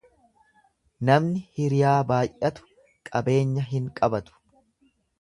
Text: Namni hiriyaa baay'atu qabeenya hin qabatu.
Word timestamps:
Namni 1.09 1.43
hiriyaa 1.59 1.93
baay'atu 2.13 2.67
qabeenya 3.13 3.71
hin 3.73 3.89
qabatu. 4.03 4.43